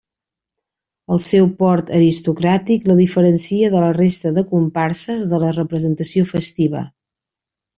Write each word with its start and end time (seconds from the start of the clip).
El 1.15 1.19
seu 1.25 1.49
port 1.59 1.91
aristocràtic 1.97 2.89
la 2.91 2.97
diferencia 3.01 3.69
de 3.75 3.83
la 3.85 3.93
resta 4.01 4.33
de 4.39 4.47
comparses 4.55 5.29
de 5.35 5.43
la 5.45 5.53
representació 5.61 6.29
festiva. 6.33 6.83